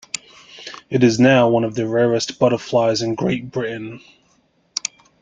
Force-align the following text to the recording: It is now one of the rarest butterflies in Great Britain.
It 0.89 1.03
is 1.03 1.19
now 1.19 1.47
one 1.47 1.63
of 1.63 1.75
the 1.75 1.87
rarest 1.87 2.39
butterflies 2.39 3.03
in 3.03 3.13
Great 3.13 3.51
Britain. 3.51 4.01